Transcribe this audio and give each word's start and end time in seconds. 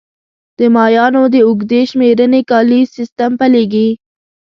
د 0.57 0.59
مایانو 0.75 1.23
د 1.33 1.35
اوږدې 1.47 1.81
شمېرنې 1.91 2.41
کالیز 2.51 2.87
سیستم 2.97 3.31
پیلېږي 3.39 3.89